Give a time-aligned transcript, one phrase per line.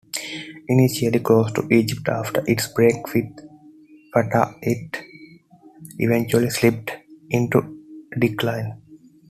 [0.67, 3.27] Initially close to Egypt after its break with
[4.11, 4.97] Fatah, it
[5.99, 6.91] eventually slipped
[7.29, 7.83] into
[8.17, 8.81] decline.